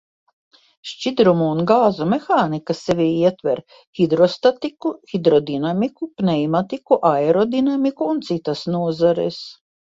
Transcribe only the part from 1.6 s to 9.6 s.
gāzu mehānika sevī ietver hidrostatiku, hidrodinamiku, pneimatiku, aerodinamiku un citas nozares.